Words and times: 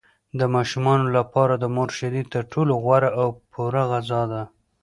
د 0.39 0.41
ماشومانو 0.55 1.05
لپاره 1.17 1.53
د 1.57 1.65
مور 1.75 1.89
شیدې 1.97 2.23
تر 2.33 2.43
ټولو 2.51 2.73
غوره 2.83 3.09
او 3.21 3.27
پوره 3.51 3.83
غذا 3.91 4.21
ده. 4.31 4.43